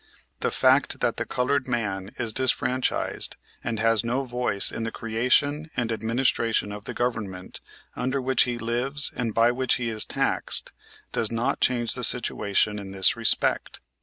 [0.39, 5.69] The fact that the colored man is disfranchised and has no voice in the creation
[5.77, 7.59] and administration of the government
[7.95, 10.71] under which he lives and by which he is taxed
[11.11, 13.79] does not change the situation in this respect.